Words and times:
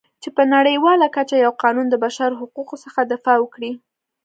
چې 0.21 0.29
په 0.37 0.43
نړیواله 0.53 1.07
کچه 1.15 1.35
یو 1.45 1.53
قانون 1.63 1.87
د 1.89 1.95
بشرحقوقو 2.03 2.75
څخه 2.83 2.99
دفاع 3.11 3.37
وکړي. 3.41 3.71